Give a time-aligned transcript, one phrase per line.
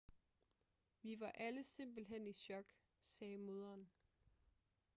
[1.01, 2.65] vi var alle simpelthen i chok
[3.01, 3.89] sagde moderen